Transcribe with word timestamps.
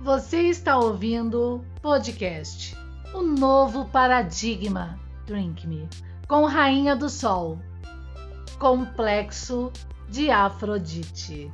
Você 0.00 0.42
está 0.42 0.78
ouvindo 0.78 1.64
podcast 1.82 2.76
O 3.12 3.20
Novo 3.20 3.84
Paradigma 3.86 4.96
Drink 5.26 5.66
Me 5.66 5.88
com 6.28 6.44
Rainha 6.44 6.94
do 6.94 7.10
Sol 7.10 7.58
Complexo 8.60 9.72
de 10.08 10.30
Afrodite. 10.30 11.50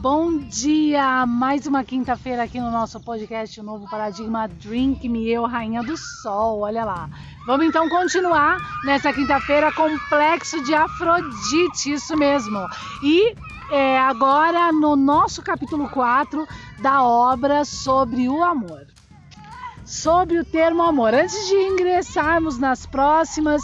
Bom 0.00 0.38
dia! 0.38 1.26
Mais 1.26 1.66
uma 1.66 1.84
quinta-feira 1.84 2.44
aqui 2.44 2.58
no 2.58 2.70
nosso 2.70 2.98
podcast, 3.00 3.60
o 3.60 3.62
novo 3.62 3.86
paradigma 3.86 4.48
Drink 4.48 5.06
Me, 5.06 5.28
eu, 5.28 5.44
Rainha 5.44 5.82
do 5.82 5.94
Sol, 5.94 6.60
olha 6.60 6.86
lá. 6.86 7.10
Vamos 7.46 7.66
então 7.66 7.86
continuar 7.86 8.56
nessa 8.82 9.12
quinta-feira, 9.12 9.70
complexo 9.70 10.64
de 10.64 10.74
Afrodite, 10.74 11.92
isso 11.92 12.16
mesmo. 12.16 12.66
E 13.02 13.34
é, 13.70 13.98
agora 13.98 14.72
no 14.72 14.96
nosso 14.96 15.42
capítulo 15.42 15.86
4 15.90 16.48
da 16.80 17.02
obra 17.02 17.62
sobre 17.66 18.26
o 18.26 18.42
amor. 18.42 18.86
Sobre 19.84 20.38
o 20.38 20.44
termo 20.46 20.82
amor. 20.82 21.12
Antes 21.12 21.46
de 21.46 21.56
ingressarmos 21.56 22.56
nas 22.56 22.86
próximas 22.86 23.62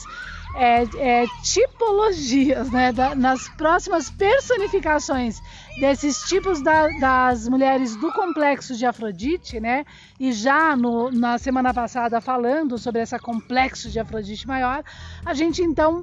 é, 0.56 0.84
é, 0.96 1.26
tipologias, 1.42 2.70
né, 2.70 2.90
da, 2.90 3.14
nas 3.14 3.46
próximas 3.50 4.08
personificações 4.08 5.38
desses 5.78 6.22
tipos 6.22 6.62
da, 6.62 6.88
das 6.98 7.46
mulheres 7.46 7.94
do 7.96 8.10
complexo 8.10 8.74
de 8.74 8.86
Afrodite, 8.86 9.60
né, 9.60 9.84
e 10.18 10.32
já 10.32 10.74
no, 10.74 11.10
na 11.10 11.36
semana 11.36 11.74
passada 11.74 12.20
falando 12.22 12.78
sobre 12.78 13.02
essa 13.02 13.18
complexo 13.18 13.90
de 13.90 14.00
Afrodite 14.00 14.46
maior, 14.46 14.82
a 15.24 15.34
gente 15.34 15.62
então 15.62 16.02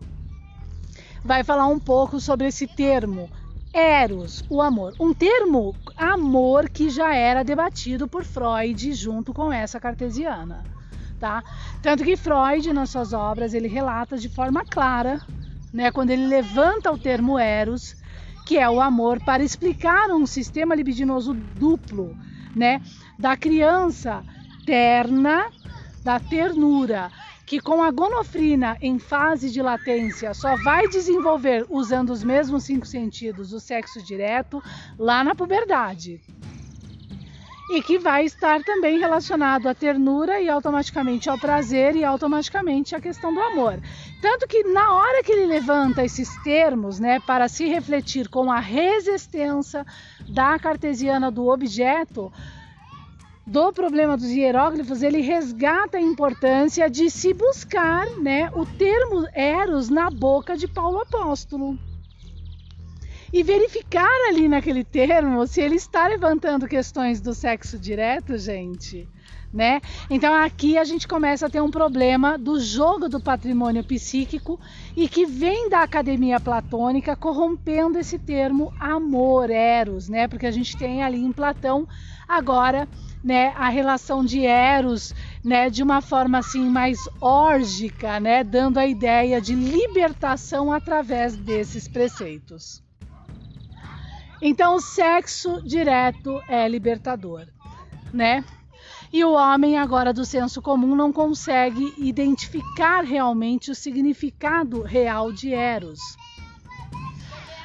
vai 1.26 1.44
falar 1.44 1.66
um 1.66 1.80
pouco 1.80 2.20
sobre 2.20 2.48
esse 2.48 2.68
termo 2.68 3.30
Eros, 3.74 4.44
o 4.52 4.62
amor. 4.62 4.94
Um 5.00 5.16
termo 5.16 5.76
amor 5.98 6.70
que 6.70 6.92
já 6.92 7.16
era 7.16 7.44
debatido 7.44 8.08
por 8.08 8.24
Freud 8.24 8.94
junto 8.94 9.34
com 9.34 9.52
essa 9.52 9.80
cartesiana 9.80 10.64
tá? 11.24 11.42
Tanto 11.82 12.04
que 12.04 12.18
Freud, 12.18 12.74
nas 12.74 12.90
suas 12.90 13.14
obras, 13.14 13.54
ele 13.54 13.70
relata 13.70 14.18
de 14.18 14.28
forma 14.28 14.66
clara, 14.66 15.22
né, 15.74 15.90
quando 15.90 16.10
ele 16.10 16.28
levanta 16.28 16.92
o 16.92 16.98
termo 16.98 17.40
eros, 17.40 17.96
que 18.46 18.58
é 18.58 18.70
o 18.70 18.82
amor, 18.82 19.24
para 19.24 19.42
explicar 19.42 20.10
um 20.10 20.26
sistema 20.26 20.76
libidinoso 20.76 21.34
duplo, 21.34 22.14
né, 22.54 22.82
da 23.18 23.38
criança 23.38 24.22
terna, 24.66 25.50
da 26.04 26.20
ternura, 26.20 27.10
que 27.46 27.62
com 27.62 27.82
a 27.82 27.90
gonofrina 27.90 28.78
em 28.82 29.00
fase 29.00 29.50
de 29.50 29.62
latência 29.62 30.34
só 30.34 30.58
vai 30.62 30.90
desenvolver 30.90 31.66
usando 31.70 32.10
os 32.10 32.22
mesmos 32.22 32.66
cinco 32.66 32.86
sentidos 32.86 33.54
o 33.54 33.62
sexo 33.62 34.04
direto 34.04 34.62
lá 35.00 35.24
na 35.24 35.34
puberdade 35.34 36.22
e 37.70 37.82
que 37.82 37.98
vai 37.98 38.26
estar 38.26 38.62
também 38.64 39.00
relacionado 39.00 39.68
à 39.68 39.74
ternura 39.74 40.40
e 40.42 40.50
automaticamente 40.50 41.30
ao 41.30 41.38
prazer 41.38 41.96
e 41.96 42.04
automaticamente 42.04 42.96
à 42.96 43.00
questão 43.00 43.34
do 43.34 43.40
amor. 43.40 43.80
Tanto 44.22 44.48
que 44.48 44.64
na 44.64 44.94
hora 44.94 45.24
que 45.24 45.32
ele 45.32 45.46
levanta 45.46 46.04
esses 46.04 46.36
termos, 46.44 47.00
né, 47.00 47.20
para 47.22 47.48
se 47.48 47.66
refletir 47.66 48.28
com 48.28 48.52
a 48.52 48.60
resistência 48.60 49.86
da 50.30 50.60
cartesiana 50.60 51.32
do 51.32 51.48
objeto, 51.48 52.32
do 53.46 53.74
problema 53.74 54.16
dos 54.16 54.30
hieróglifos, 54.30 55.02
ele 55.02 55.22
resgata 55.22 55.98
a 55.98 56.02
importância 56.02 56.90
de 56.90 57.10
se 57.10 57.34
buscar, 57.34 58.06
né, 58.22 58.50
o 58.54 58.66
termo 58.66 59.28
eros 59.34 59.90
na 59.90 60.10
boca 60.10 60.56
de 60.56 60.68
Paulo 60.68 61.02
Apóstolo 61.02 61.78
e 63.34 63.42
verificar 63.42 64.08
ali 64.30 64.48
naquele 64.48 64.84
termo 64.84 65.48
se 65.48 65.60
ele 65.60 65.74
está 65.74 66.08
levantando 66.08 66.68
questões 66.68 67.20
do 67.20 67.34
sexo 67.34 67.80
direto, 67.80 68.38
gente. 68.38 69.10
Né? 69.52 69.82
Então 70.10 70.34
aqui 70.34 70.78
a 70.78 70.84
gente 70.84 71.08
começa 71.08 71.46
a 71.46 71.50
ter 71.50 71.62
um 71.62 71.70
problema 71.70 72.38
do 72.38 72.60
jogo 72.60 73.10
do 73.10 73.20
patrimônio 73.20 73.84
psíquico 73.84 74.60
e 74.96 75.08
que 75.08 75.26
vem 75.26 75.70
da 75.70 75.82
academia 75.82 76.40
platônica 76.40 77.16
corrompendo 77.16 77.98
esse 78.00 78.18
termo 78.18 78.72
amor, 78.80 79.52
eros, 79.52 80.10
né? 80.10 80.28
Porque 80.28 80.48
a 80.48 80.52
gente 80.52 80.76
tem 80.76 81.04
ali 81.04 81.24
em 81.24 81.32
Platão 81.32 81.88
agora, 82.28 82.88
né, 83.24 83.54
a 83.56 83.70
relação 83.70 84.26
de 84.26 84.44
eros, 84.44 85.14
né, 85.44 85.70
de 85.70 85.84
uma 85.84 86.02
forma 86.02 86.40
assim 86.40 86.68
mais 86.68 86.98
órgica, 87.22 88.20
né, 88.20 88.44
dando 88.44 88.80
a 88.80 88.88
ideia 88.88 89.40
de 89.40 89.54
libertação 89.54 90.72
através 90.72 91.36
desses 91.36 91.88
preceitos. 91.88 92.84
Então, 94.46 94.76
o 94.76 94.82
sexo 94.82 95.62
direto 95.64 96.44
é 96.50 96.68
libertador, 96.68 97.48
né? 98.12 98.44
E 99.10 99.24
o 99.24 99.32
homem, 99.32 99.78
agora 99.78 100.12
do 100.12 100.26
senso 100.26 100.62
comum, 100.62 100.98
não 100.98 101.14
consegue 101.14 101.94
identificar 101.98 103.06
realmente 103.06 103.72
o 103.72 103.76
significado 103.76 104.82
real 104.82 105.32
de 105.32 105.54
Eros. 105.54 106.02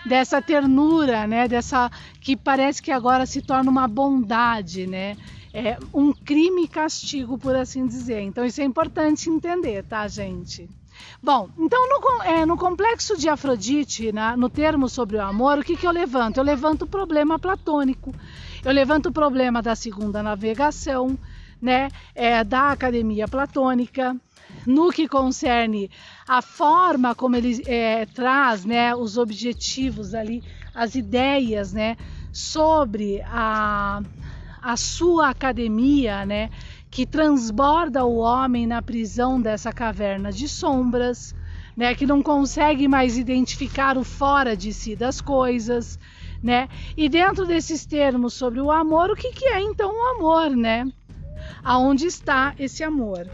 Dessa 0.07 0.41
ternura, 0.41 1.27
né? 1.27 1.49
Dessa 1.49 1.91
que 2.21 2.37
parece 2.37 2.81
que 2.81 2.93
agora 2.93 3.27
se 3.27 3.43
torna 3.43 3.69
uma 3.69 3.89
bondade, 3.89 4.87
né? 4.87 5.17
É 5.53 5.79
um 5.93 6.13
crime 6.13 6.69
castigo, 6.69 7.37
por 7.37 7.57
assim 7.57 7.89
dizer. 7.89 8.21
Então, 8.21 8.45
isso 8.45 8.61
é 8.61 8.65
importante 8.65 9.29
entender, 9.29 9.83
tá, 9.83 10.07
gente? 10.07 10.71
Bom, 11.23 11.49
então 11.59 11.89
no, 11.89 12.23
é, 12.23 12.47
no 12.47 12.57
complexo 12.57 13.17
de 13.17 13.29
Afrodite, 13.29 14.13
na, 14.13 14.37
no 14.37 14.49
termo 14.49 14.89
sobre 14.89 15.17
o 15.17 15.23
amor, 15.23 15.59
o 15.59 15.65
que, 15.65 15.77
que 15.77 15.87
eu 15.87 15.91
levanto? 15.91 16.39
Eu 16.39 16.45
levanto 16.45 16.83
o 16.83 16.87
problema 16.87 17.39
platônico, 17.39 18.15
eu 18.65 18.73
levanto 18.73 19.07
o 19.07 19.13
problema 19.13 19.61
da 19.61 19.75
segunda 19.75 20.23
navegação, 20.23 21.19
né, 21.61 21.89
é, 22.15 22.45
da 22.45 22.71
academia 22.71 23.27
platônica, 23.27 24.17
no 24.67 24.91
que 24.91 25.09
concerne 25.09 25.91
a 26.27 26.41
forma 26.41 27.15
como 27.15 27.37
ele 27.37 27.63
é, 27.67 28.07
traz 28.07 28.65
né, 28.65 28.95
os 28.95 29.19
objetivos 29.19 30.15
ali, 30.15 30.43
as 30.75 30.95
ideias 30.95 31.73
né, 31.73 31.97
sobre 32.33 33.21
a, 33.23 34.01
a 34.63 34.77
sua 34.77 35.31
academia, 35.31 36.25
né, 36.25 36.51
que 36.91 37.07
transborda 37.07 38.05
o 38.05 38.17
homem 38.17 38.67
na 38.67 38.83
prisão 38.83 39.41
dessa 39.41 39.73
caverna 39.73 40.33
de 40.33 40.49
sombras, 40.49 41.35
né, 41.77 41.95
que 41.95 42.07
não 42.07 42.23
consegue 42.23 42.89
mais 42.89 43.17
identificar 43.17 43.97
o 43.97 44.05
fora 44.05 44.57
de 44.57 44.73
si 44.73 44.97
das 44.97 45.21
coisas, 45.21 45.99
né? 46.43 46.69
E 46.97 47.09
dentro 47.09 47.47
desses 47.47 47.87
termos 47.87 48.35
sobre 48.35 48.61
o 48.61 48.71
amor, 48.71 49.11
o 49.11 49.17
que, 49.17 49.33
que 49.33 49.47
é 49.47 49.61
então 49.61 49.91
o 49.91 50.17
amor, 50.17 50.51
né? 50.51 50.85
Aonde 51.63 52.07
está 52.07 52.55
esse 52.59 52.83
amor? 52.83 53.31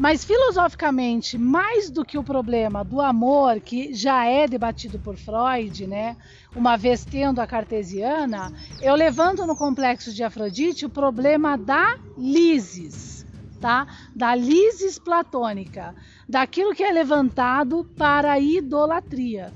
Mas 0.00 0.24
filosoficamente, 0.24 1.36
mais 1.36 1.90
do 1.90 2.06
que 2.06 2.16
o 2.16 2.24
problema 2.24 2.82
do 2.82 3.02
amor, 3.02 3.60
que 3.60 3.92
já 3.92 4.24
é 4.24 4.48
debatido 4.48 4.98
por 4.98 5.14
Freud, 5.14 5.86
né? 5.86 6.16
Uma 6.56 6.74
vez 6.78 7.04
tendo 7.04 7.38
a 7.38 7.46
cartesiana, 7.46 8.50
eu 8.80 8.94
levanto 8.94 9.46
no 9.46 9.54
complexo 9.54 10.10
de 10.14 10.24
Afrodite 10.24 10.86
o 10.86 10.88
problema 10.88 11.58
da 11.58 11.98
lisis, 12.16 13.26
tá? 13.60 13.86
Da 14.16 14.34
lisis 14.34 14.98
platônica, 14.98 15.94
daquilo 16.26 16.74
que 16.74 16.82
é 16.82 16.90
levantado 16.90 17.84
para 17.94 18.40
idolatria 18.40 19.52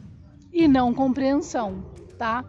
e 0.53 0.69
não 0.69 0.93
compreensão. 0.93 1.83
Tá? 2.19 2.45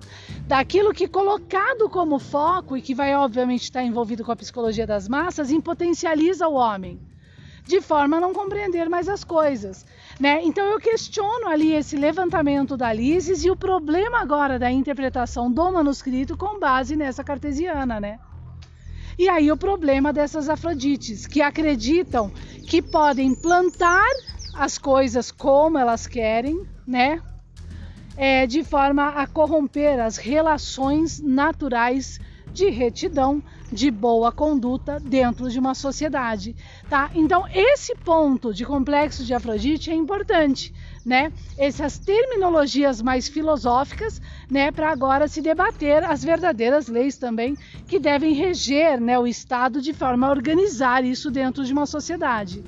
Daquilo 0.46 0.94
que 0.94 1.08
colocado 1.08 1.90
como 1.90 2.20
foco 2.20 2.76
e 2.76 2.82
que 2.82 2.94
vai 2.94 3.16
obviamente 3.16 3.64
estar 3.64 3.84
envolvido 3.84 4.24
com 4.24 4.32
a 4.34 4.36
psicologia 4.36 4.86
das 4.86 5.08
massas, 5.08 5.50
impotencializa 5.50 6.48
o 6.48 6.54
homem 6.54 7.00
de 7.66 7.82
forma 7.82 8.18
a 8.18 8.20
não 8.22 8.34
compreender 8.34 8.90
mais 8.90 9.10
as 9.10 9.24
coisas. 9.24 9.86
Né? 10.20 10.42
Então 10.44 10.66
eu 10.66 10.80
questiono 10.80 11.48
ali 11.48 11.74
esse 11.74 11.98
levantamento 11.98 12.78
da 12.78 12.94
Lises 12.94 13.44
e 13.44 13.50
o 13.50 13.56
problema 13.56 14.20
agora 14.20 14.58
da 14.58 14.72
interpretação 14.72 15.52
do 15.52 15.72
manuscrito 15.72 16.38
com 16.38 16.60
base 16.60 16.96
nessa 16.96 17.24
cartesiana, 17.24 18.00
né? 18.00 18.20
E 19.18 19.30
aí 19.30 19.50
o 19.52 19.58
problema 19.58 20.12
dessas 20.12 20.50
Afrodites, 20.50 21.26
que 21.26 21.42
acreditam 21.42 22.30
que 22.68 22.82
podem 22.82 23.34
plantar 23.34 24.06
as 24.54 24.78
coisas 24.78 25.32
como 25.32 25.78
elas 25.78 26.06
querem, 26.06 26.66
né? 26.86 27.22
É, 28.18 28.46
de 28.46 28.64
forma 28.64 29.10
a 29.10 29.28
corromper 29.28 30.00
as 30.00 30.18
relações 30.18 31.20
naturais 31.20 32.20
de 32.56 32.70
retidão, 32.70 33.44
de 33.70 33.92
boa 33.92 34.32
conduta 34.32 34.98
dentro 35.04 35.50
de 35.50 35.60
uma 35.60 35.76
sociedade, 35.76 36.56
tá? 36.88 37.12
Então 37.14 37.44
esse 37.54 37.94
ponto 37.98 38.54
de 38.54 38.64
complexo 38.66 39.26
de 39.26 39.34
Afrodite 39.34 39.92
é 39.92 39.94
importante, 39.94 40.74
né, 41.06 41.34
essas 41.58 42.00
terminologias 42.00 43.02
mais 43.02 43.28
filosóficas, 43.28 44.22
né, 44.50 44.72
para 44.72 44.90
agora 44.90 45.28
se 45.28 45.42
debater 45.42 46.04
as 46.06 46.24
verdadeiras 46.24 46.88
leis 46.88 47.18
também 47.18 47.58
que 47.86 48.00
devem 48.00 48.34
reger, 48.34 49.02
né, 49.02 49.20
o 49.20 49.28
Estado 49.28 49.82
de 49.82 49.94
forma 49.94 50.28
a 50.28 50.32
organizar 50.32 51.04
isso 51.04 51.30
dentro 51.30 51.66
de 51.66 51.74
uma 51.74 51.86
sociedade. 51.86 52.64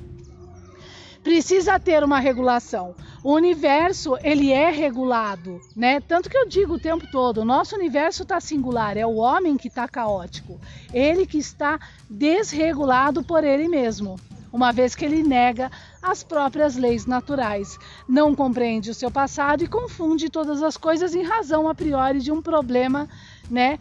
Precisa 1.22 1.78
ter 1.78 2.02
uma 2.04 2.18
regulação. 2.20 2.94
O 3.22 3.32
universo 3.34 4.16
ele 4.22 4.52
é 4.52 4.70
regulado, 4.70 5.60
né? 5.76 6.00
Tanto 6.00 6.30
que 6.30 6.36
eu 6.36 6.48
digo 6.48 6.74
o 6.74 6.80
tempo 6.80 7.06
todo, 7.10 7.38
o 7.38 7.44
nosso 7.44 7.74
universo 7.74 8.22
está 8.22 8.40
singular, 8.40 8.96
é 8.96 9.04
o 9.04 9.16
homem 9.16 9.56
que 9.56 9.68
está 9.68 9.86
caótico, 9.88 10.60
ele 10.92 11.26
que 11.26 11.38
está 11.38 11.78
desregulado 12.08 13.22
por 13.22 13.44
ele 13.44 13.68
mesmo 13.68 14.16
uma 14.52 14.72
vez 14.72 14.94
que 14.94 15.04
ele 15.04 15.22
nega 15.22 15.70
as 16.02 16.22
próprias 16.22 16.76
leis 16.76 17.06
naturais, 17.06 17.78
não 18.08 18.34
compreende 18.34 18.90
o 18.90 18.94
seu 18.94 19.10
passado 19.10 19.62
e 19.62 19.68
confunde 19.68 20.30
todas 20.30 20.62
as 20.62 20.76
coisas 20.76 21.14
em 21.14 21.22
razão 21.22 21.68
a 21.68 21.74
priori 21.74 22.20
de 22.20 22.32
um 22.32 22.40
problema, 22.40 23.08
né, 23.50 23.78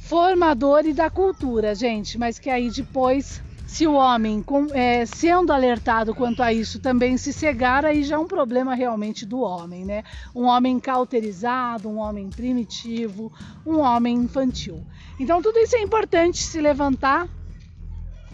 formador 0.00 0.84
e 0.84 0.92
da 0.92 1.08
cultura, 1.08 1.74
gente, 1.74 2.18
mas 2.18 2.38
que 2.38 2.50
aí 2.50 2.70
depois 2.70 3.40
se 3.66 3.86
o 3.86 3.94
homem, 3.94 4.44
é, 4.74 5.06
sendo 5.06 5.52
alertado 5.52 6.14
quanto 6.14 6.42
a 6.42 6.52
isso, 6.52 6.78
também 6.78 7.16
se 7.16 7.32
cegar, 7.32 7.84
aí 7.84 8.02
já 8.02 8.16
é 8.16 8.18
um 8.18 8.26
problema 8.26 8.74
realmente 8.74 9.24
do 9.24 9.40
homem, 9.40 9.84
né? 9.84 10.04
Um 10.34 10.44
homem 10.44 10.78
cauterizado, 10.78 11.88
um 11.88 11.98
homem 11.98 12.28
primitivo, 12.28 13.32
um 13.64 13.78
homem 13.78 14.14
infantil. 14.14 14.84
Então, 15.18 15.40
tudo 15.40 15.58
isso 15.58 15.76
é 15.76 15.80
importante 15.80 16.38
se 16.38 16.60
levantar 16.60 17.28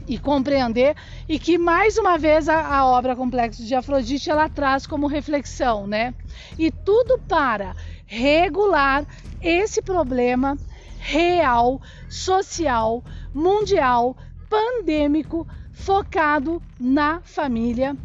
e 0.08 0.18
compreender 0.18 0.96
e 1.28 1.38
que 1.38 1.58
mais 1.58 1.98
uma 1.98 2.16
vez 2.16 2.48
a, 2.48 2.76
a, 2.76 2.86
obra 2.86 3.14
Complexo 3.14 3.62
de 3.64 3.74
Afrodite 3.74 4.30
ela 4.30 4.48
traz 4.48 4.86
como 4.86 5.06
reflexão, 5.06 5.86
né? 5.86 6.14
E 6.58 6.70
tudo 6.70 7.18
para 7.28 7.76
regular 8.06 9.04
esse 9.40 9.82
problema 9.82 10.56
real, 10.98 11.80
social, 12.08 13.04
mundial, 13.34 14.16
pandêmico, 14.48 15.46
focado 15.72 16.62
na 16.78 17.20
família, 17.20 17.96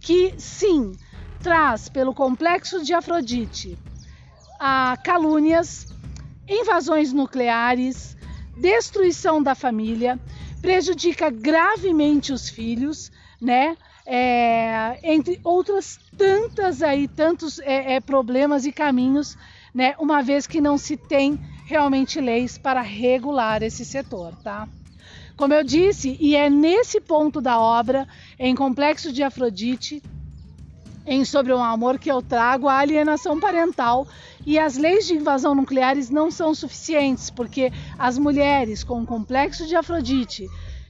que 0.00 0.34
sim 0.38 0.92
traz 1.40 1.88
pelo 1.88 2.14
complexo 2.14 2.82
de 2.82 2.92
Afrodite 2.92 3.78
a 4.58 4.98
calúnias, 5.02 5.86
invasões 6.46 7.14
nucleares, 7.14 8.14
destruição 8.58 9.42
da 9.42 9.54
família 9.54 10.20
prejudica 10.60 11.30
gravemente 11.30 12.30
os 12.30 12.50
filhos, 12.50 13.10
né? 13.40 13.76
É, 14.04 14.98
entre 15.02 15.40
outras 15.42 15.98
tantas 16.16 16.82
aí, 16.82 17.08
tantos 17.08 17.58
é, 17.60 17.94
é, 17.94 18.00
problemas 18.00 18.66
e 18.66 18.72
caminhos, 18.72 19.38
né? 19.74 19.94
Uma 19.98 20.20
vez 20.20 20.46
que 20.46 20.60
não 20.60 20.76
se 20.76 20.96
tem 20.96 21.38
realmente 21.64 22.20
leis 22.20 22.58
para 22.58 22.82
regular 22.82 23.62
esse 23.62 23.84
setor, 23.84 24.34
tá? 24.42 24.68
Como 25.40 25.54
eu 25.54 25.64
disse, 25.64 26.18
e 26.20 26.36
é 26.36 26.50
nesse 26.50 27.00
ponto 27.00 27.40
da 27.40 27.58
obra, 27.58 28.06
em 28.38 28.54
Complexo 28.54 29.10
de 29.10 29.22
Afrodite, 29.22 30.02
em 31.06 31.24
Sobre 31.24 31.54
um 31.54 31.64
Amor, 31.64 31.98
que 31.98 32.12
eu 32.12 32.20
trago 32.20 32.68
a 32.68 32.76
alienação 32.76 33.40
parental. 33.40 34.06
E 34.44 34.58
as 34.58 34.76
leis 34.76 35.06
de 35.06 35.14
invasão 35.14 35.54
nucleares 35.54 36.10
não 36.10 36.30
são 36.30 36.54
suficientes, 36.54 37.30
porque 37.30 37.72
as 37.98 38.18
mulheres 38.18 38.84
com 38.84 39.00
o 39.00 39.06
complexo 39.06 39.66
de 39.66 39.74
Afrodite 39.74 40.46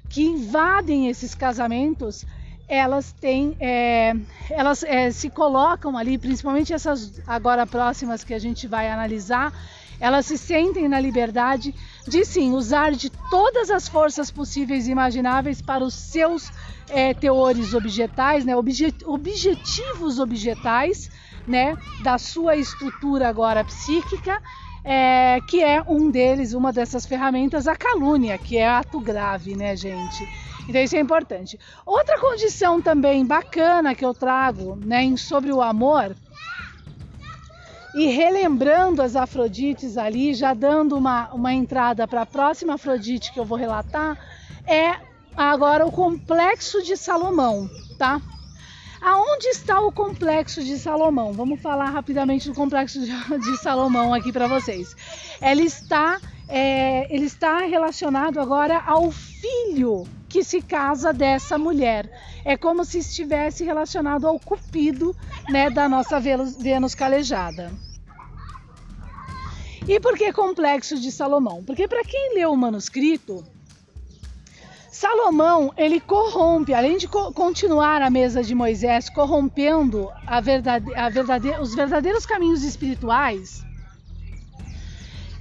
que 0.08 0.24
invadem 0.24 1.06
esses 1.06 1.32
casamentos, 1.32 2.26
elas 2.66 3.12
têm, 3.12 3.56
é, 3.60 4.16
elas 4.50 4.82
é, 4.82 5.12
se 5.12 5.30
colocam 5.30 5.96
ali, 5.96 6.18
principalmente 6.18 6.72
essas 6.72 7.22
agora 7.24 7.64
próximas 7.68 8.24
que 8.24 8.34
a 8.34 8.38
gente 8.40 8.66
vai 8.66 8.90
analisar, 8.90 9.52
elas 10.00 10.26
se 10.26 10.38
sentem 10.38 10.88
na 10.88 10.98
liberdade 10.98 11.72
de 12.10 12.24
sim 12.24 12.52
usar 12.52 12.90
de 12.90 13.08
todas 13.30 13.70
as 13.70 13.88
forças 13.88 14.32
possíveis 14.32 14.88
e 14.88 14.90
imagináveis 14.90 15.62
para 15.62 15.84
os 15.84 15.94
seus 15.94 16.50
é, 16.88 17.14
teores 17.14 17.72
objetais, 17.72 18.44
né, 18.44 18.56
objet, 18.56 18.96
objetivos 19.06 20.18
objetais, 20.18 21.08
né, 21.46 21.76
da 22.02 22.18
sua 22.18 22.56
estrutura 22.56 23.28
agora 23.28 23.64
psíquica, 23.64 24.42
é, 24.82 25.38
que 25.46 25.62
é 25.62 25.80
um 25.86 26.10
deles, 26.10 26.52
uma 26.52 26.72
dessas 26.72 27.06
ferramentas, 27.06 27.68
a 27.68 27.76
calúnia, 27.76 28.36
que 28.36 28.56
é 28.56 28.66
ato 28.66 28.98
grave, 28.98 29.54
né, 29.54 29.76
gente? 29.76 30.28
Então 30.68 30.82
isso 30.82 30.96
é 30.96 31.00
importante. 31.00 31.58
Outra 31.86 32.18
condição 32.18 32.82
também 32.82 33.24
bacana 33.24 33.94
que 33.94 34.04
eu 34.04 34.12
trago, 34.12 34.76
né, 34.84 35.16
sobre 35.16 35.52
o 35.52 35.62
amor, 35.62 36.16
e 37.94 38.06
relembrando 38.06 39.02
as 39.02 39.16
Afrodites 39.16 39.96
ali, 39.96 40.34
já 40.34 40.54
dando 40.54 40.96
uma, 40.96 41.28
uma 41.32 41.52
entrada 41.52 42.06
para 42.06 42.22
a 42.22 42.26
próxima 42.26 42.74
Afrodite 42.74 43.32
que 43.32 43.40
eu 43.40 43.44
vou 43.44 43.58
relatar, 43.58 44.16
é 44.66 44.96
agora 45.36 45.86
o 45.86 45.92
complexo 45.92 46.82
de 46.82 46.96
Salomão, 46.96 47.68
tá? 47.98 48.20
Aonde 49.00 49.46
está 49.48 49.80
o 49.80 49.90
complexo 49.90 50.62
de 50.62 50.78
Salomão? 50.78 51.32
Vamos 51.32 51.60
falar 51.60 51.86
rapidamente 51.86 52.48
do 52.48 52.54
complexo 52.54 53.00
de 53.00 53.56
Salomão 53.58 54.12
aqui 54.12 54.30
para 54.30 54.46
vocês. 54.46 54.94
Ele 55.40 55.62
está, 55.62 56.20
é, 56.46 57.12
ele 57.14 57.24
está 57.24 57.60
relacionado 57.60 58.38
agora 58.38 58.82
ao 58.86 59.10
filho 59.10 60.06
que 60.30 60.44
se 60.44 60.62
casa 60.62 61.12
dessa 61.12 61.58
mulher. 61.58 62.08
É 62.44 62.56
como 62.56 62.84
se 62.84 62.98
estivesse 62.98 63.64
relacionado 63.64 64.26
ao 64.26 64.38
cupido 64.38 65.14
né, 65.50 65.68
da 65.68 65.88
nossa 65.88 66.18
Vênus 66.20 66.94
calejada. 66.94 67.70
E 69.86 69.98
por 69.98 70.16
que 70.16 70.32
complexo 70.32 70.98
de 70.98 71.10
Salomão? 71.10 71.64
Porque 71.64 71.88
para 71.88 72.04
quem 72.04 72.34
leu 72.34 72.52
o 72.52 72.56
manuscrito, 72.56 73.44
Salomão, 74.88 75.72
ele 75.76 75.98
corrompe, 75.98 76.74
além 76.74 76.96
de 76.96 77.08
co 77.08 77.32
continuar 77.32 78.00
a 78.00 78.10
mesa 78.10 78.42
de 78.42 78.54
Moisés, 78.54 79.10
corrompendo 79.10 80.10
a 80.26 80.40
verdade, 80.40 80.94
a 80.94 81.08
verdade, 81.08 81.50
os 81.60 81.74
verdadeiros 81.74 82.24
caminhos 82.24 82.62
espirituais, 82.62 83.64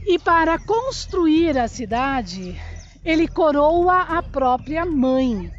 e 0.08 0.18
para 0.18 0.58
construir 0.58 1.58
a 1.58 1.68
cidade, 1.68 2.60
ele 3.04 3.28
coroa 3.28 4.02
a 4.02 4.22
própria 4.22 4.86
mãe, 4.86 5.52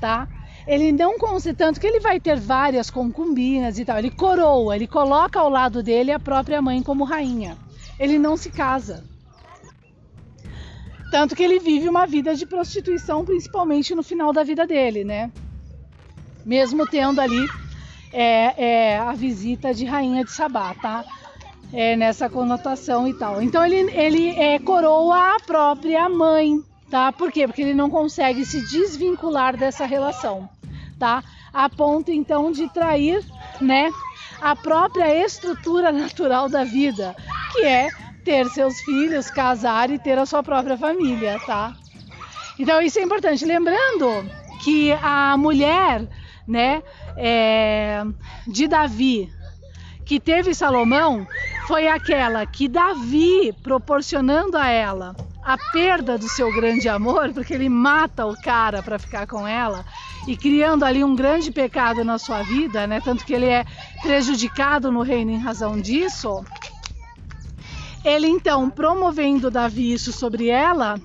tá? 0.00 0.28
Ele 0.66 0.92
não 0.92 1.16
tanto 1.56 1.80
que 1.80 1.86
ele 1.86 2.00
vai 2.00 2.20
ter 2.20 2.38
várias 2.38 2.90
concubinas 2.90 3.78
e 3.78 3.84
tal, 3.84 3.98
ele 3.98 4.10
coroa, 4.10 4.76
ele 4.76 4.86
coloca 4.86 5.40
ao 5.40 5.48
lado 5.48 5.82
dele 5.82 6.12
a 6.12 6.18
própria 6.18 6.60
mãe 6.62 6.82
como 6.82 7.04
rainha. 7.04 7.56
Ele 7.98 8.18
não 8.18 8.36
se 8.36 8.50
casa. 8.50 9.04
Tanto 11.10 11.34
que 11.34 11.42
ele 11.42 11.58
vive 11.58 11.88
uma 11.88 12.06
vida 12.06 12.34
de 12.34 12.46
prostituição, 12.46 13.24
principalmente 13.24 13.94
no 13.94 14.02
final 14.02 14.32
da 14.32 14.44
vida 14.44 14.66
dele, 14.66 15.02
né? 15.02 15.30
Mesmo 16.46 16.86
tendo 16.86 17.20
ali 17.20 17.48
é, 18.12 18.92
é, 18.92 18.98
a 18.98 19.12
visita 19.12 19.74
de 19.74 19.84
rainha 19.84 20.24
de 20.24 20.30
Sabá, 20.30 20.72
tá? 20.74 21.04
É, 21.72 21.96
nessa 21.96 22.30
conotação 22.30 23.08
e 23.08 23.14
tal. 23.14 23.42
Então 23.42 23.64
ele, 23.64 23.90
ele 23.92 24.28
é, 24.30 24.58
coroa 24.58 25.34
a 25.34 25.40
própria 25.44 26.08
mãe, 26.08 26.62
tá? 26.90 27.12
Por 27.12 27.30
quê? 27.30 27.46
Porque 27.46 27.62
ele 27.62 27.74
não 27.74 27.88
consegue 27.88 28.44
se 28.44 28.60
desvincular 28.68 29.56
dessa 29.56 29.86
relação, 29.86 30.48
tá? 30.98 31.22
A 31.52 31.68
ponto 31.68 32.10
então 32.10 32.50
de 32.50 32.68
trair, 32.68 33.24
né? 33.60 33.90
A 34.40 34.56
própria 34.56 35.24
estrutura 35.24 35.92
natural 35.92 36.48
da 36.48 36.64
vida, 36.64 37.14
que 37.52 37.62
é 37.62 37.88
ter 38.24 38.46
seus 38.50 38.80
filhos, 38.80 39.30
casar 39.30 39.90
e 39.90 39.98
ter 39.98 40.18
a 40.18 40.26
sua 40.26 40.42
própria 40.42 40.76
família, 40.76 41.38
tá? 41.46 41.74
Então 42.58 42.80
isso 42.82 42.98
é 42.98 43.02
importante. 43.02 43.44
Lembrando 43.44 44.28
que 44.62 44.92
a 45.02 45.36
mulher, 45.36 46.06
né, 46.46 46.82
é, 47.16 48.02
de 48.46 48.68
Davi, 48.68 49.32
que 50.04 50.20
teve 50.20 50.52
Salomão, 50.54 51.26
foi 51.70 51.86
aquela 51.86 52.44
que 52.44 52.66
Davi, 52.66 53.54
proporcionando 53.62 54.58
a 54.58 54.66
ela 54.66 55.14
a 55.40 55.56
perda 55.70 56.18
do 56.18 56.28
seu 56.28 56.52
grande 56.52 56.88
amor, 56.88 57.32
porque 57.32 57.54
ele 57.54 57.68
mata 57.68 58.26
o 58.26 58.34
cara 58.42 58.82
para 58.82 58.98
ficar 58.98 59.24
com 59.28 59.46
ela 59.46 59.86
e 60.26 60.36
criando 60.36 60.84
ali 60.84 61.04
um 61.04 61.14
grande 61.14 61.52
pecado 61.52 62.04
na 62.04 62.18
sua 62.18 62.42
vida, 62.42 62.88
né? 62.88 63.00
Tanto 63.00 63.24
que 63.24 63.32
ele 63.32 63.46
é 63.46 63.64
prejudicado 64.02 64.90
no 64.90 65.02
reino 65.02 65.30
em 65.30 65.38
razão 65.38 65.80
disso. 65.80 66.44
Ele 68.04 68.26
então, 68.26 68.68
promovendo 68.68 69.48
Davi 69.48 69.92
isso 69.92 70.12
sobre 70.12 70.48
ela, 70.48 70.98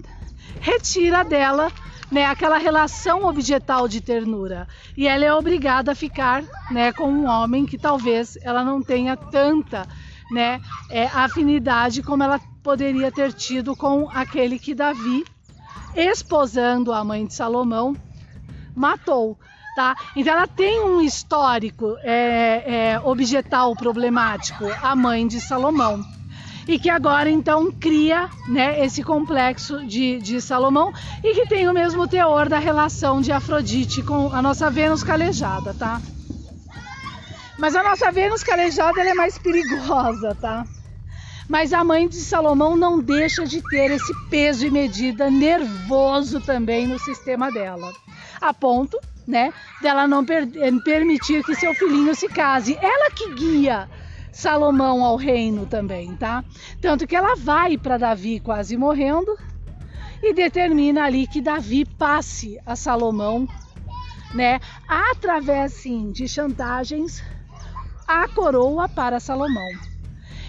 retira 0.60 1.24
dela 1.24 1.72
né, 2.12 2.26
aquela 2.26 2.58
relação 2.58 3.26
objetal 3.26 3.88
de 3.88 4.02
ternura. 4.02 4.68
E 4.98 5.08
ela 5.08 5.26
é 5.26 5.32
obrigada 5.32 5.92
a 5.92 5.96
ficar 5.96 6.44
né, 6.72 6.92
com 6.92 7.08
um 7.08 7.28
homem 7.28 7.68
que 7.68 7.78
talvez 7.78 8.36
ela 8.42 8.64
não 8.64 8.82
tenha 8.82 9.16
tanta 9.16 9.88
né, 10.32 10.62
é, 10.90 11.06
afinidade 11.08 12.02
como 12.02 12.24
ela 12.24 12.40
poderia 12.64 13.12
ter 13.12 13.32
tido 13.34 13.76
com 13.76 14.10
aquele 14.10 14.58
que 14.58 14.74
Davi, 14.74 15.24
esposando 15.96 16.92
a 16.92 17.04
mãe 17.04 17.26
de 17.26 17.34
Salomão, 17.34 17.96
matou. 18.76 19.38
Tá? 19.76 19.96
Então 20.16 20.34
ela 20.34 20.48
tem 20.48 20.82
um 20.82 21.02
histórico 21.02 21.98
é, 22.02 22.94
é, 22.94 23.02
objetal 23.04 23.76
problemático, 23.76 24.66
a 24.82 24.96
mãe 24.96 25.28
de 25.28 25.42
Salomão 25.42 26.02
e 26.68 26.80
que 26.80 26.90
agora 26.90 27.30
então 27.30 27.72
cria 27.72 28.30
né, 28.48 28.84
esse 28.84 29.04
complexo 29.04 29.86
de, 29.86 30.20
de 30.20 30.42
Salomão 30.42 30.94
e 31.24 31.34
que 31.34 31.48
tem 31.48 31.68
o 31.70 31.74
mesmo 31.74 32.08
teor 32.08 32.50
da 32.50 32.58
relação 32.58 33.22
de 33.22 33.32
Afrodite 33.32 34.02
com 34.02 34.34
a 34.34 34.42
nossa 34.42 34.70
Vênus 34.70 35.04
calejada, 35.04 35.74
tá? 35.74 36.02
Mas 37.58 37.76
a 37.76 37.84
nossa 37.84 38.12
Vênus 38.12 38.44
calejada 38.44 39.02
é 39.02 39.14
mais 39.14 39.38
perigosa, 39.38 40.36
tá? 40.36 40.66
Mas 41.48 41.74
a 41.74 41.84
mãe 41.84 42.08
de 42.08 42.18
Salomão 42.18 42.76
não 42.76 43.00
deixa 43.00 43.46
de 43.46 43.62
ter 43.62 43.92
esse 43.92 44.14
peso 44.30 44.66
e 44.66 44.72
medida 44.72 45.30
nervoso 45.30 46.42
também 46.42 46.88
no 46.88 46.98
sistema 46.98 47.52
dela, 47.52 47.94
a 48.42 48.54
ponto, 48.54 49.00
né, 49.28 49.54
dela 49.82 50.08
não 50.08 50.26
per 50.26 50.48
permitir 50.84 51.44
que 51.44 51.56
seu 51.56 51.74
filhinho 51.76 52.16
se 52.16 52.28
case. 52.28 52.78
Ela 52.82 53.12
que 53.12 53.34
guia 53.36 53.88
Salomão 54.32 55.04
ao 55.04 55.16
reino 55.16 55.66
também, 55.66 56.16
tá? 56.16 56.44
Tanto 56.82 57.08
que 57.08 57.16
ela 57.16 57.36
vai 57.36 57.78
para 57.78 57.98
Davi 57.98 58.40
quase 58.40 58.76
morrendo 58.76 59.38
e 60.22 60.34
determina 60.34 61.06
ali 61.06 61.28
que 61.28 61.42
Davi 61.42 61.86
passe 61.86 62.60
a 62.66 62.76
Salomão, 62.76 63.48
né, 64.34 64.60
através 64.88 65.74
sim 65.74 66.12
de 66.12 66.28
chantagens, 66.28 67.24
a 68.08 68.28
coroa 68.28 68.88
para 68.88 69.20
Salomão. 69.20 69.70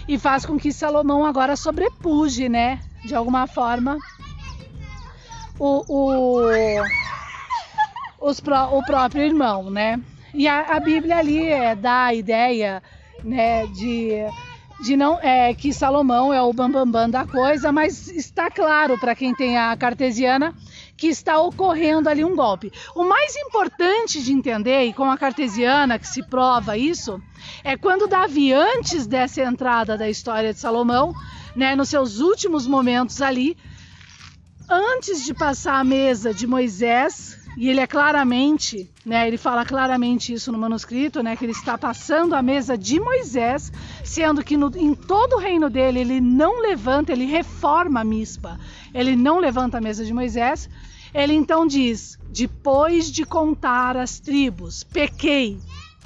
E 0.07 0.17
faz 0.17 0.45
com 0.45 0.57
que 0.57 0.71
Salomão 0.71 1.25
agora 1.25 1.55
sobrepuje, 1.55 2.47
né, 2.47 2.79
de 3.03 3.13
alguma 3.13 3.45
forma, 3.45 3.97
o, 5.59 5.83
o, 5.87 6.41
os, 8.19 8.39
o 8.39 8.83
próprio 8.85 9.23
irmão, 9.23 9.69
né? 9.69 9.99
E 10.33 10.47
a, 10.47 10.75
a 10.75 10.79
Bíblia 10.79 11.17
ali 11.17 11.47
é, 11.47 11.75
dá 11.75 12.05
a 12.05 12.13
ideia 12.13 12.81
né, 13.23 13.65
de, 13.67 14.11
de 14.83 14.95
não 14.95 15.19
é 15.19 15.53
que 15.53 15.73
Salomão 15.73 16.33
é 16.33 16.41
o 16.41 16.53
bambambam 16.53 16.85
bam, 16.85 16.91
bam 16.91 17.09
da 17.09 17.25
coisa, 17.25 17.71
mas 17.71 18.07
está 18.09 18.49
claro 18.49 18.97
para 18.97 19.15
quem 19.15 19.33
tem 19.33 19.57
a 19.57 19.75
cartesiana 19.75 20.53
que 20.97 21.07
está 21.07 21.39
ocorrendo 21.39 22.09
ali 22.09 22.25
um 22.25 22.35
golpe. 22.35 22.71
O 22.95 23.03
mais 23.03 23.35
importante 23.35 24.21
de 24.23 24.33
entender, 24.33 24.85
e 24.85 24.93
com 24.93 25.09
a 25.09 25.17
cartesiana 25.17 25.99
que 25.99 26.07
se 26.07 26.23
prova 26.23 26.75
isso, 26.75 27.21
é 27.63 27.77
quando 27.77 28.07
Davi, 28.07 28.51
antes 28.51 29.05
dessa 29.05 29.41
entrada 29.41 29.95
da 29.95 30.09
história 30.09 30.51
de 30.51 30.59
Salomão, 30.59 31.13
né, 31.55 31.75
nos 31.75 31.89
seus 31.89 32.19
últimos 32.19 32.65
momentos 32.65 33.21
ali, 33.21 33.55
antes 34.69 35.23
de 35.23 35.33
passar 35.33 35.79
a 35.79 35.83
mesa 35.83 36.33
de 36.33 36.47
Moisés, 36.47 37.36
e 37.57 37.71
ele 37.71 37.79
é 37.79 37.87
claramente, 37.87 38.87
né, 39.03 39.27
ele 39.27 39.35
fala 39.35 39.65
claramente 39.65 40.31
isso 40.31 40.51
no 40.51 40.59
manuscrito, 40.59 41.23
né, 41.23 41.35
que 41.35 41.43
ele 41.43 41.53
está 41.53 41.75
passando 41.75 42.35
a 42.35 42.41
mesa 42.43 42.77
de 42.77 42.99
Moisés, 42.99 43.71
sendo 44.03 44.43
que 44.43 44.55
no, 44.55 44.71
em 44.77 44.93
todo 44.93 45.33
o 45.33 45.39
reino 45.39 45.67
dele 45.67 46.01
ele 46.01 46.21
não 46.21 46.61
levanta, 46.61 47.11
ele 47.11 47.25
reforma 47.25 48.01
a 48.01 48.03
mispa, 48.03 48.59
ele 48.93 49.15
não 49.15 49.39
levanta 49.39 49.79
a 49.79 49.81
mesa 49.81 50.05
de 50.05 50.13
Moisés. 50.13 50.69
Ele 51.11 51.33
então 51.33 51.65
diz: 51.65 52.19
depois 52.29 53.11
de 53.11 53.25
contar 53.25 53.97
as 53.97 54.19
tribos, 54.19 54.83
pequei, 54.83 55.57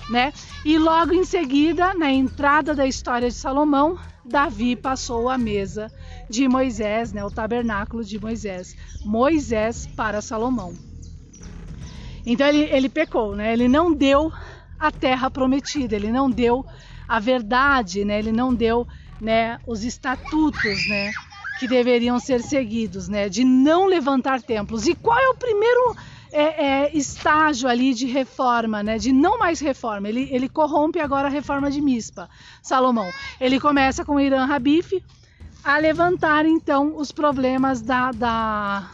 né? 0.10 0.32
E 0.64 0.78
logo 0.78 1.12
em 1.12 1.26
seguida, 1.26 1.94
na 1.94 2.10
entrada 2.10 2.74
da 2.74 2.88
história 2.88 3.28
de 3.28 3.36
Salomão, 3.36 4.00
Davi 4.24 4.78
passou 4.78 5.28
a 5.28 5.38
mesa 5.38 5.92
de 6.30 6.48
Moisés, 6.48 7.12
né, 7.12 7.26
o 7.26 7.32
tabernáculo 7.32 8.06
de 8.06 8.18
Moisés, 8.18 8.74
Moisés 9.04 9.86
para 9.98 10.22
Salomão. 10.22 10.91
Então 12.26 12.48
ele, 12.48 12.64
ele 12.72 12.90
pecou, 12.90 13.36
né? 13.36 13.54
Ele 13.54 13.68
não 13.68 13.94
deu 13.94 14.32
a 14.80 14.92
terra 14.92 15.30
prometida, 15.30 15.96
ele 15.96 16.12
não 16.12 16.30
deu 16.30 16.66
a 17.08 17.20
verdade, 17.20 18.04
né? 18.04 18.18
Ele 18.18 18.32
não 18.32 18.54
deu, 18.54 18.88
né, 19.20 19.60
os 19.68 19.84
estatutos, 19.84 20.88
né, 20.90 21.12
que 21.60 21.68
deveriam 21.68 22.20
ser 22.20 22.42
seguidos, 22.42 23.08
né, 23.08 23.30
de 23.30 23.44
não 23.44 23.86
levantar 23.86 24.42
templos. 24.42 24.88
E 24.88 24.96
qual 24.96 25.20
é 25.20 25.28
o 25.28 25.36
primeiro 25.36 25.96
é, 26.32 26.66
é, 26.66 26.98
estágio 26.98 27.70
ali 27.70 27.94
de 27.94 28.08
reforma, 28.08 28.82
né, 28.82 28.98
de 28.98 29.12
não 29.12 29.38
mais 29.38 29.60
reforma? 29.60 30.10
Ele, 30.10 30.28
ele 30.32 30.50
corrompe 30.50 31.00
agora 31.00 31.28
a 31.28 31.32
reforma 31.32 31.70
de 31.70 31.82
Mispa, 31.82 32.28
Salomão. 32.64 33.12
Ele 33.40 33.60
começa 33.60 34.04
com 34.04 34.20
Irã 34.20 34.46
Rabif 34.46 35.04
a 35.64 35.78
levantar 35.78 36.46
então 36.46 36.98
os 36.98 37.12
problemas 37.12 37.82
da, 37.82 38.12
da 38.12 38.90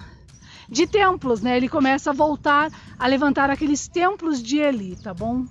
de 0.70 0.86
templos, 0.86 1.42
né? 1.42 1.58
Ele 1.58 1.70
começa 1.70 2.10
a 2.10 2.14
voltar 2.14 2.72
a 2.98 3.08
levantar 3.08 3.50
aqueles 3.50 3.88
templos 3.88 4.42
de 4.42 4.58
Eli, 4.58 4.96
tá 4.96 5.14
bom? 5.14 5.46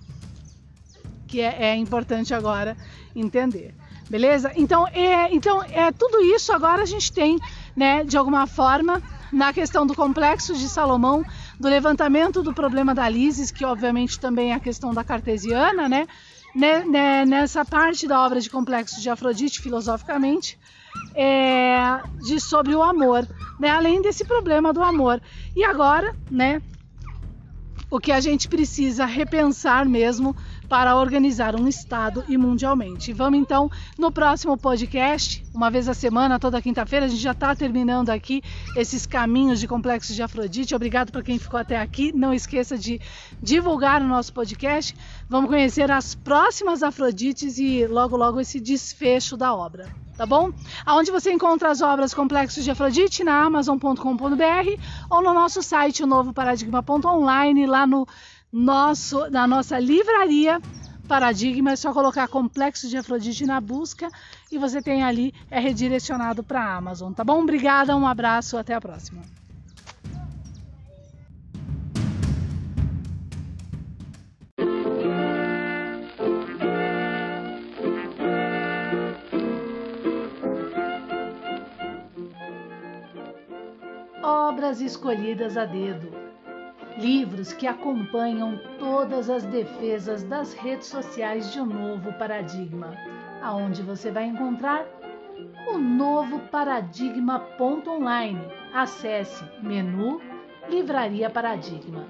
Que 1.26 1.40
é, 1.40 1.70
é 1.70 1.76
importante 1.76 2.34
agora 2.34 2.76
entender, 3.14 3.74
beleza? 4.08 4.52
Então 4.56 4.86
é, 4.88 5.32
então 5.34 5.62
é 5.62 5.90
tudo 5.90 6.22
isso 6.22 6.52
agora 6.52 6.82
a 6.82 6.86
gente 6.86 7.12
tem, 7.12 7.38
né? 7.74 8.04
De 8.04 8.16
alguma 8.16 8.46
forma 8.46 9.02
na 9.32 9.52
questão 9.52 9.86
do 9.86 9.94
complexo 9.94 10.54
de 10.54 10.68
Salomão, 10.68 11.24
do 11.58 11.68
levantamento 11.68 12.42
do 12.42 12.54
problema 12.54 12.94
da 12.94 13.08
Lises, 13.08 13.50
que 13.50 13.64
obviamente 13.64 14.20
também 14.20 14.52
é 14.52 14.54
a 14.54 14.60
questão 14.60 14.94
da 14.94 15.02
cartesiana, 15.02 15.88
né? 15.88 16.06
Nessa 17.26 17.64
parte 17.64 18.06
da 18.06 18.24
obra 18.24 18.40
de 18.40 18.48
complexo 18.48 19.00
de 19.00 19.10
Afrodite, 19.10 19.60
filosoficamente, 19.60 20.58
é, 21.14 22.00
de 22.22 22.40
sobre 22.40 22.74
o 22.74 22.82
amor, 22.82 23.26
né? 23.58 23.70
Além 23.70 24.02
desse 24.02 24.24
problema 24.24 24.72
do 24.72 24.82
amor. 24.82 25.20
E 25.54 25.64
agora, 25.64 26.14
né? 26.30 26.60
O 27.88 28.00
que 28.00 28.10
a 28.10 28.20
gente 28.20 28.48
precisa 28.48 29.06
repensar 29.06 29.86
mesmo 29.86 30.34
para 30.68 30.96
organizar 30.96 31.54
um 31.54 31.68
estado 31.68 32.24
e 32.28 32.36
mundialmente. 32.36 33.12
Vamos 33.12 33.38
então 33.38 33.70
no 33.98 34.10
próximo 34.10 34.56
podcast, 34.56 35.44
uma 35.54 35.70
vez 35.70 35.88
a 35.88 35.94
semana, 35.94 36.38
toda 36.38 36.60
quinta-feira, 36.60 37.06
a 37.06 37.08
gente 37.08 37.22
já 37.22 37.30
está 37.30 37.54
terminando 37.54 38.10
aqui 38.10 38.42
esses 38.74 39.06
caminhos 39.06 39.60
de 39.60 39.68
complexos 39.68 40.14
de 40.14 40.22
Afrodite. 40.22 40.74
Obrigado 40.74 41.12
para 41.12 41.22
quem 41.22 41.38
ficou 41.38 41.58
até 41.58 41.78
aqui. 41.78 42.12
Não 42.12 42.34
esqueça 42.34 42.76
de 42.76 43.00
divulgar 43.40 44.02
o 44.02 44.08
nosso 44.08 44.32
podcast. 44.32 44.94
Vamos 45.28 45.48
conhecer 45.48 45.90
as 45.90 46.14
próximas 46.14 46.82
Afrodites 46.82 47.58
e 47.58 47.86
logo 47.86 48.16
logo 48.16 48.40
esse 48.40 48.60
desfecho 48.60 49.36
da 49.36 49.54
obra 49.54 50.05
tá 50.16 50.26
bom? 50.26 50.50
Aonde 50.84 51.10
você 51.10 51.32
encontra 51.32 51.70
as 51.70 51.80
obras 51.82 52.14
Complexos 52.14 52.64
de 52.64 52.70
Afrodite 52.70 53.22
na 53.22 53.42
amazon.com.br 53.44 54.80
ou 55.10 55.22
no 55.22 55.34
nosso 55.34 55.62
site 55.62 56.02
o 56.02 56.06
novo 56.06 56.32
paradigma.online 56.32 57.66
lá 57.66 57.86
no 57.86 58.06
nosso 58.52 59.30
na 59.30 59.46
nossa 59.46 59.78
livraria 59.78 60.60
Paradigma, 61.06 61.70
é 61.70 61.76
só 61.76 61.92
colocar 61.92 62.26
Complexos 62.26 62.90
de 62.90 62.96
Afrodite 62.96 63.46
na 63.46 63.60
busca 63.60 64.08
e 64.50 64.58
você 64.58 64.82
tem 64.82 65.04
ali 65.04 65.32
é 65.50 65.60
redirecionado 65.60 66.42
para 66.42 66.60
a 66.60 66.76
Amazon, 66.76 67.12
tá 67.12 67.22
bom? 67.22 67.42
Obrigada, 67.42 67.96
um 67.96 68.06
abraço, 68.06 68.56
até 68.58 68.74
a 68.74 68.80
próxima. 68.80 69.22
Obras 84.22 84.80
escolhidas 84.80 85.56
a 85.56 85.64
dedo, 85.64 86.10
livros 86.98 87.52
que 87.52 87.66
acompanham 87.66 88.58
todas 88.78 89.28
as 89.28 89.44
defesas 89.44 90.22
das 90.22 90.54
redes 90.54 90.86
sociais 90.86 91.52
de 91.52 91.60
um 91.60 91.66
novo 91.66 92.12
paradigma, 92.14 92.94
aonde 93.42 93.82
você 93.82 94.10
vai 94.10 94.24
encontrar 94.24 94.86
o 95.68 95.78
novo 95.78 96.38
paradigma.online. 96.50 98.40
Acesse 98.72 99.44
menu 99.62 100.20
Livraria 100.68 101.30
Paradigma. 101.30 102.06